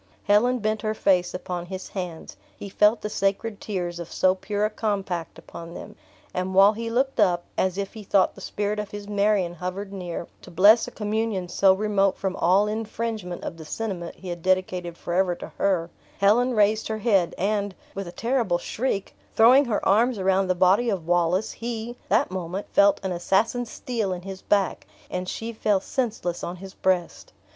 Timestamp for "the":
3.01-3.07, 8.33-8.41, 13.57-13.63, 20.47-20.55